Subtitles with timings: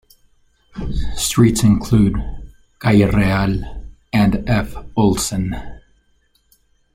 [1.15, 2.15] Streets include
[2.79, 4.73] Calle Real and F.
[4.97, 5.55] Olsen.